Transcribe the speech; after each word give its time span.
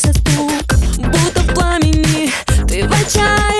раздался 0.00 0.12
стук, 0.12 0.78
будто 0.98 1.40
в 1.40 1.54
пламени. 1.54 2.30
Ты 2.66 2.86
в 2.86 2.92
отчаянии. 2.92 3.59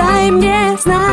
дай 0.00 0.30
мне 0.30 0.78
знать. 0.78 1.09